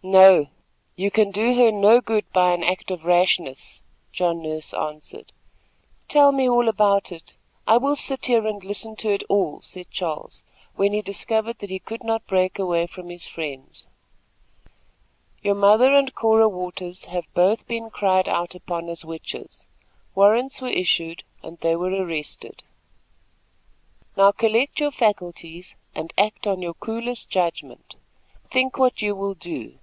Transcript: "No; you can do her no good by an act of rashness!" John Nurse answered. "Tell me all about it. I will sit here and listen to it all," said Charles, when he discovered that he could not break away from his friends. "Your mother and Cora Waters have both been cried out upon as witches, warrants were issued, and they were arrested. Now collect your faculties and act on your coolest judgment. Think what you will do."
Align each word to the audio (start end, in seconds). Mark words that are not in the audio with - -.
"No; 0.00 0.46
you 0.94 1.10
can 1.10 1.32
do 1.32 1.52
her 1.56 1.72
no 1.72 2.00
good 2.00 2.32
by 2.32 2.52
an 2.54 2.62
act 2.62 2.92
of 2.92 3.04
rashness!" 3.04 3.82
John 4.12 4.40
Nurse 4.40 4.72
answered. 4.72 5.32
"Tell 6.06 6.30
me 6.30 6.48
all 6.48 6.68
about 6.68 7.10
it. 7.10 7.34
I 7.66 7.78
will 7.78 7.96
sit 7.96 8.26
here 8.26 8.46
and 8.46 8.62
listen 8.62 8.94
to 8.94 9.10
it 9.10 9.24
all," 9.28 9.60
said 9.62 9.90
Charles, 9.90 10.44
when 10.76 10.92
he 10.92 11.02
discovered 11.02 11.58
that 11.58 11.68
he 11.68 11.80
could 11.80 12.04
not 12.04 12.28
break 12.28 12.60
away 12.60 12.86
from 12.86 13.08
his 13.08 13.26
friends. 13.26 13.88
"Your 15.42 15.56
mother 15.56 15.92
and 15.92 16.14
Cora 16.14 16.48
Waters 16.48 17.06
have 17.06 17.24
both 17.34 17.66
been 17.66 17.90
cried 17.90 18.28
out 18.28 18.54
upon 18.54 18.88
as 18.88 19.04
witches, 19.04 19.66
warrants 20.14 20.60
were 20.62 20.68
issued, 20.68 21.24
and 21.42 21.58
they 21.58 21.74
were 21.74 21.90
arrested. 21.92 22.62
Now 24.16 24.30
collect 24.30 24.78
your 24.78 24.92
faculties 24.92 25.74
and 25.92 26.14
act 26.16 26.46
on 26.46 26.62
your 26.62 26.74
coolest 26.74 27.30
judgment. 27.30 27.96
Think 28.44 28.78
what 28.78 29.02
you 29.02 29.16
will 29.16 29.34
do." 29.34 29.76